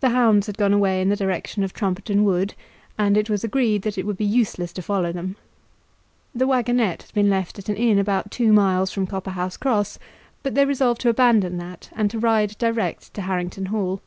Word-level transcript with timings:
The 0.00 0.08
hounds 0.08 0.46
had 0.46 0.56
gone 0.56 0.72
away 0.72 1.02
in 1.02 1.10
the 1.10 1.16
direction 1.16 1.62
of 1.62 1.74
Trumpeton 1.74 2.24
Wood, 2.24 2.54
and 2.96 3.14
it 3.14 3.28
was 3.28 3.44
agreed 3.44 3.82
that 3.82 3.98
it 3.98 4.06
would 4.06 4.16
be 4.16 4.24
useless 4.24 4.72
to 4.72 4.80
follow 4.80 5.12
them. 5.12 5.36
The 6.34 6.46
waggonette 6.46 7.02
had 7.02 7.12
been 7.12 7.28
left 7.28 7.58
at 7.58 7.68
an 7.68 7.76
inn 7.76 7.98
about 7.98 8.30
two 8.30 8.54
miles 8.54 8.90
from 8.90 9.06
Copperhouse 9.06 9.58
Cross, 9.58 9.98
but 10.42 10.54
they 10.54 10.64
resolved 10.64 11.02
to 11.02 11.10
abandon 11.10 11.58
that 11.58 11.90
and 11.94 12.10
to 12.10 12.18
ride 12.18 12.56
direct 12.56 13.12
to 13.12 13.20
Harrington 13.20 13.66
Hall. 13.66 14.00